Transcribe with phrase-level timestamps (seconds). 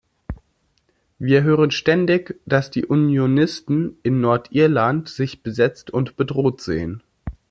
[1.19, 7.03] Wir hören ständig, dass die Unionisten in Nordirland sich besetzt und bedroht sehen.